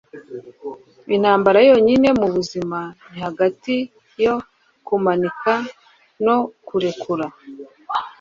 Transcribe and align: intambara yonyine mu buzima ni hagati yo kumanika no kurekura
intambara 1.15 1.59
yonyine 1.69 2.07
mu 2.19 2.27
buzima 2.35 2.79
ni 3.09 3.17
hagati 3.25 3.75
yo 4.23 4.35
kumanika 4.87 5.53
no 6.25 6.37
kurekura 6.67 7.27